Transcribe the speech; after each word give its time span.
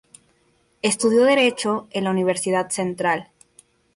Estudió 0.81 1.25
Derecho 1.25 1.87
en 1.91 2.05
la 2.05 2.09
Universidad 2.09 2.71
Central. 2.71 3.27